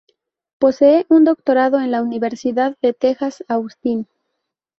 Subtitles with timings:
[0.57, 4.07] Posee un doctorado de la Universidad de Texas, Austin.